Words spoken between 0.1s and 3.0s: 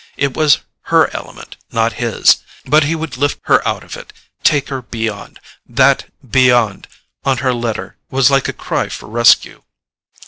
It was her element, not his. But he